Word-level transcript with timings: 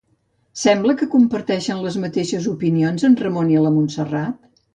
Sembla 0.61 0.95
que 1.01 1.07
comparteixen 1.15 1.83
les 1.83 1.99
mateixes 2.05 2.49
opinions 2.53 3.07
en 3.11 3.19
Ramon 3.21 3.53
i 3.57 3.61
la 3.67 3.75
Montserrat? 3.79 4.51